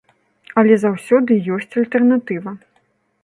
Але 0.59 0.77
заўсёды 0.83 1.37
ёсць 1.57 1.77
альтэрнатыва. 1.81 2.51